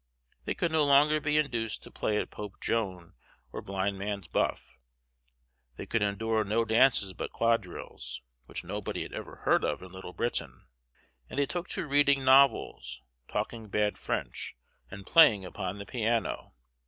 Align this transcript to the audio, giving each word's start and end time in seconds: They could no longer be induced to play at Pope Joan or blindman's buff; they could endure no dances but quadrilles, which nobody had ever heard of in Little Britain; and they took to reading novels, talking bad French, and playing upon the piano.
They 0.45 0.55
could 0.55 0.71
no 0.71 0.83
longer 0.83 1.21
be 1.21 1.37
induced 1.37 1.83
to 1.83 1.91
play 1.91 2.17
at 2.17 2.31
Pope 2.31 2.59
Joan 2.59 3.13
or 3.51 3.61
blindman's 3.61 4.27
buff; 4.29 4.79
they 5.75 5.85
could 5.85 6.01
endure 6.01 6.43
no 6.43 6.65
dances 6.65 7.13
but 7.13 7.31
quadrilles, 7.31 8.19
which 8.47 8.63
nobody 8.63 9.03
had 9.03 9.13
ever 9.13 9.35
heard 9.45 9.63
of 9.63 9.83
in 9.83 9.91
Little 9.91 10.13
Britain; 10.13 10.65
and 11.29 11.37
they 11.37 11.45
took 11.45 11.67
to 11.67 11.85
reading 11.85 12.25
novels, 12.25 13.03
talking 13.27 13.67
bad 13.69 13.95
French, 13.95 14.55
and 14.89 15.05
playing 15.05 15.45
upon 15.45 15.77
the 15.77 15.85
piano. 15.85 16.55